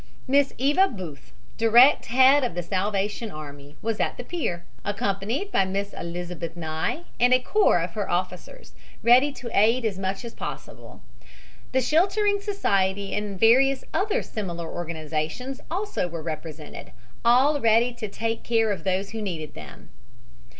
[0.27, 5.63] Miss Eva Booth, direct head of the Salvation Army, was at the pier, accompanied by
[5.63, 10.33] Miss Elizabeth Nye and a corps of her officers, ready to aid as much as
[10.33, 11.03] possible.
[11.71, 16.93] The Sheltering Society and various other similar organizations also were represented,
[17.23, 19.91] all ready to take care of those who needed them.